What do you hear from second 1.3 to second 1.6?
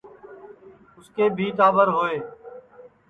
بھی